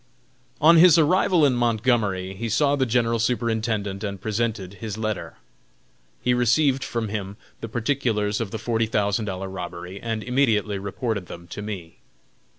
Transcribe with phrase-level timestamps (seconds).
[0.59, 5.35] On his arrival in Montgomery he saw the General Superintendent and presented his letter.
[6.23, 11.27] He received from him the particulars of the forty thousand dollar robbery, and immediately reported
[11.27, 11.97] them to me.